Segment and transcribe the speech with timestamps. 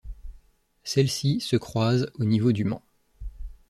[0.83, 2.81] Celles-ci se croisent au niveau du Mans.